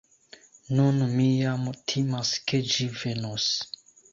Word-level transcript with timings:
Nun 0.77 0.97
mi 1.11 1.27
jam 1.43 1.69
timas 1.91 2.33
ke 2.49 2.63
ĝi 2.73 2.89
venos. 3.03 3.51